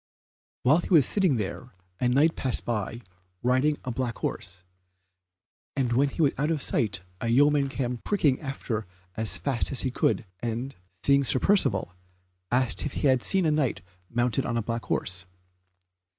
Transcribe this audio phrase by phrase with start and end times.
[0.63, 3.01] While he was sitting there a Knight passed by
[3.43, 4.63] riding a black horse,
[5.75, 9.81] and when he was out of sight a yeoman came pricking after as fast as
[9.81, 11.93] he could, and, seeing Sir Percivale,
[12.51, 15.27] asked if he had seen a Knight mounted on a black horse.